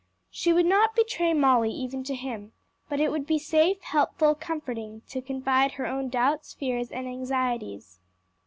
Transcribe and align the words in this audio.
She 0.31 0.51
would 0.51 0.65
not 0.65 0.95
betray 0.95 1.31
Molly 1.31 1.69
even 1.71 2.03
to 2.05 2.15
him, 2.15 2.53
but 2.89 2.99
it 2.99 3.11
would 3.11 3.27
be 3.27 3.37
safe, 3.37 3.79
helpful, 3.83 4.33
comforting 4.33 5.03
to 5.09 5.21
confide 5.21 5.73
her 5.73 5.85
own 5.85 6.09
doubts, 6.09 6.55
fears 6.55 6.89
and 6.89 7.05
anxieties. 7.05 7.99